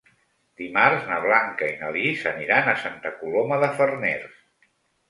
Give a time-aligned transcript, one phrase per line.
[0.61, 4.43] Dimarts na Blanca i na Lis aniran a Santa Coloma de Farners.